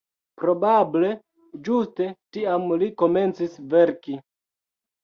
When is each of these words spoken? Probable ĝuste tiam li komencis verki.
Probable 0.43 1.11
ĝuste 1.67 2.09
tiam 2.39 2.69
li 2.85 2.91
komencis 3.05 3.63
verki. 3.77 4.21